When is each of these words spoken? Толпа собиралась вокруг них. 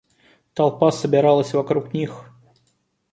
Толпа 0.55 0.91
собиралась 0.91 1.53
вокруг 1.53 1.93
них. 1.93 2.31